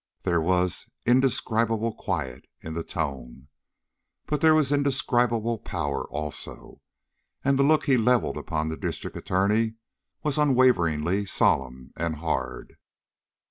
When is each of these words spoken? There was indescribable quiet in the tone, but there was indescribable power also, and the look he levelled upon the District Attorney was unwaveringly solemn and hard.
There 0.23 0.41
was 0.41 0.89
indescribable 1.05 1.93
quiet 1.93 2.45
in 2.59 2.73
the 2.73 2.83
tone, 2.83 3.49
but 4.25 4.41
there 4.41 4.55
was 4.55 4.71
indescribable 4.71 5.59
power 5.59 6.05
also, 6.09 6.81
and 7.45 7.59
the 7.59 7.61
look 7.61 7.85
he 7.85 7.97
levelled 7.97 8.35
upon 8.37 8.69
the 8.69 8.77
District 8.77 9.15
Attorney 9.15 9.75
was 10.23 10.39
unwaveringly 10.39 11.27
solemn 11.27 11.93
and 11.95 12.15
hard. 12.15 12.77